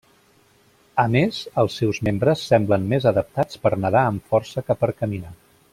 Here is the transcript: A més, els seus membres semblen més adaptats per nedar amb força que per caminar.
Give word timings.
A 1.03 1.05
més, 1.15 1.41
els 1.63 1.75
seus 1.81 1.99
membres 2.09 2.47
semblen 2.53 2.87
més 2.95 3.05
adaptats 3.13 3.63
per 3.67 3.73
nedar 3.85 4.03
amb 4.13 4.33
força 4.35 4.65
que 4.71 4.79
per 4.85 4.91
caminar. 5.05 5.37